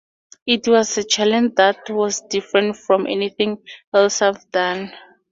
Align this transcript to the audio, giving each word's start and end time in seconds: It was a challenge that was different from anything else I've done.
It 0.47 0.67
was 0.67 0.97
a 0.97 1.03
challenge 1.03 1.51
that 1.57 1.87
was 1.91 2.21
different 2.21 2.75
from 2.77 3.05
anything 3.05 3.61
else 3.93 4.23
I've 4.23 4.49
done. 4.49 4.91